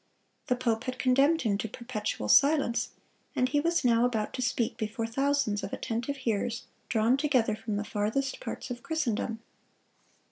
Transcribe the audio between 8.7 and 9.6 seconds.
of Christendom.